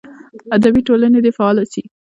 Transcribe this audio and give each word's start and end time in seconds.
ادبي 0.55 0.81
ټولنې 0.87 1.19
دې 1.25 1.31
فعاله 1.37 1.63
سي. 1.71 1.81